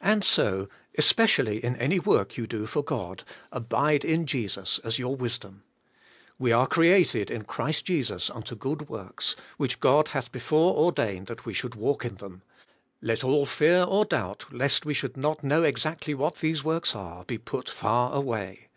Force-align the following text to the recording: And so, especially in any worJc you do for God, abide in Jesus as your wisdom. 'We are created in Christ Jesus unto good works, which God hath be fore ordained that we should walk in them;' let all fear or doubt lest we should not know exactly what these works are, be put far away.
And 0.00 0.22
so, 0.22 0.68
especially 0.96 1.64
in 1.64 1.74
any 1.74 1.98
worJc 1.98 2.36
you 2.36 2.46
do 2.46 2.64
for 2.64 2.84
God, 2.84 3.24
abide 3.50 4.04
in 4.04 4.24
Jesus 4.24 4.78
as 4.84 5.00
your 5.00 5.16
wisdom. 5.16 5.64
'We 6.38 6.52
are 6.52 6.66
created 6.68 7.28
in 7.28 7.42
Christ 7.42 7.84
Jesus 7.84 8.30
unto 8.30 8.54
good 8.54 8.88
works, 8.88 9.34
which 9.56 9.80
God 9.80 10.10
hath 10.14 10.30
be 10.30 10.38
fore 10.38 10.76
ordained 10.78 11.26
that 11.26 11.44
we 11.44 11.54
should 11.54 11.74
walk 11.74 12.04
in 12.04 12.14
them;' 12.18 12.42
let 13.10 13.24
all 13.24 13.46
fear 13.46 13.82
or 13.82 14.04
doubt 14.04 14.44
lest 14.52 14.86
we 14.86 14.94
should 14.94 15.16
not 15.16 15.42
know 15.42 15.64
exactly 15.64 16.14
what 16.14 16.36
these 16.36 16.62
works 16.62 16.94
are, 16.94 17.24
be 17.24 17.36
put 17.36 17.68
far 17.68 18.12
away. 18.12 18.68